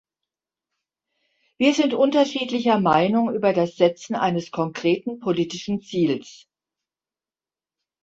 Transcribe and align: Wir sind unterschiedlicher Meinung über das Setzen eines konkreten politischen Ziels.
Wir 1.59 1.75
sind 1.75 1.93
unterschiedlicher 1.93 2.79
Meinung 2.79 3.29
über 3.31 3.53
das 3.53 3.75
Setzen 3.75 4.15
eines 4.15 4.49
konkreten 4.49 5.19
politischen 5.19 5.79
Ziels. 5.83 6.47